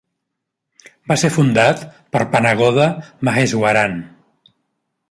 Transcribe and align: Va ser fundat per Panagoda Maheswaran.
Va 1.11 1.17
ser 1.23 1.31
fundat 1.35 1.85
per 2.17 2.25
Panagoda 2.33 2.89
Maheswaran. 3.31 3.97